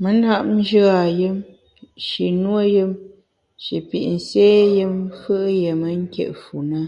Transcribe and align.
Me 0.00 0.10
ntap 0.18 0.44
njù 0.56 0.82
a 1.00 1.02
yùm, 1.18 1.36
shi 2.06 2.24
nuo 2.42 2.60
yùm, 2.74 2.92
shi 3.64 3.76
pit 3.88 4.06
nsé 4.16 4.46
yùm 4.76 4.94
fù’ 5.18 5.34
yié 5.60 5.70
me 5.80 5.88
nkit 6.02 6.30
fu 6.42 6.56
ne. 6.70 6.80